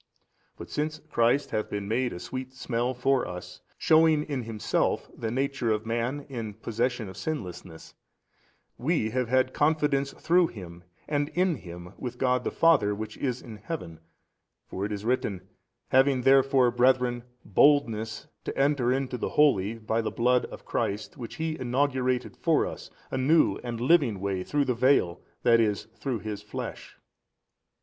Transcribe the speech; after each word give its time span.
But 0.57 0.71
since 0.71 0.97
Christ 1.11 1.51
hath 1.51 1.69
been 1.69 1.87
made 1.87 2.11
a 2.11 2.19
sweet 2.19 2.53
smell 2.53 2.95
for 2.95 3.27
us 3.27 3.61
shewing 3.77 4.23
in 4.23 4.41
Himself 4.41 5.11
the 5.15 5.29
nature 5.29 5.69
of 5.71 5.85
man 5.85 6.25
in 6.27 6.55
possession 6.55 7.07
of 7.07 7.15
sinlessness, 7.15 7.93
we 8.79 9.11
have 9.11 9.29
had 9.29 9.53
confidence 9.53 10.11
through 10.11 10.47
Him 10.47 10.83
and 11.07 11.29
in 11.35 11.57
Him 11.57 11.93
with 11.99 12.17
God 12.17 12.43
the 12.43 12.49
Father 12.49 12.95
Which 12.95 13.15
is 13.17 13.43
in 13.43 13.57
Heaven: 13.57 13.99
for 14.65 14.85
it 14.85 14.91
is 14.91 15.05
written, 15.05 15.47
Having 15.89 16.21
therefore, 16.21 16.71
brethren, 16.71 17.23
boldness 17.45 18.25
to 18.45 18.57
enter 18.57 18.91
into 18.91 19.19
the 19.19 19.29
holy 19.29 19.73
in 19.73 19.85
the 19.85 20.09
blood 20.09 20.45
of 20.45 20.65
Christ, 20.65 21.15
which 21.15 21.35
He 21.35 21.59
inaugurated 21.59 22.35
for 22.37 22.65
us, 22.65 22.89
a 23.11 23.19
new 23.19 23.57
and 23.63 23.79
living 23.79 24.19
way 24.19 24.43
through 24.43 24.65
the 24.65 24.73
veil, 24.73 25.21
that 25.43 25.59
is, 25.59 25.83
through 25.95 26.21
His 26.21 26.41
flesh. 26.41 26.97